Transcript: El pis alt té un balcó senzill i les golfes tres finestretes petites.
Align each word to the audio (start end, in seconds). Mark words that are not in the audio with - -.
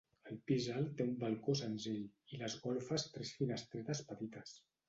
El 0.29 0.37
pis 0.51 0.69
alt 0.75 0.95
té 1.01 1.05
un 1.09 1.11
balcó 1.25 1.55
senzill 1.59 2.01
i 2.37 2.41
les 2.45 2.57
golfes 2.67 3.09
tres 3.19 3.35
finestretes 3.43 4.07
petites. 4.13 4.61